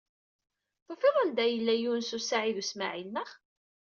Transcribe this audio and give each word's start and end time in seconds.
Tufid-d 0.85 1.15
anda 1.21 1.45
yella 1.47 1.75
Yunes 1.77 2.11
u 2.17 2.19
Saɛid 2.21 2.57
u 2.61 2.63
Smaɛil, 2.69 3.07
naɣ? 3.11 3.29